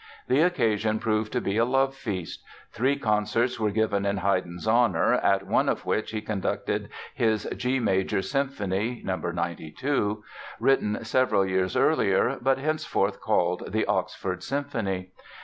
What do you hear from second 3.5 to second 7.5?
were given in Haydn's honor, at one of which he conducted his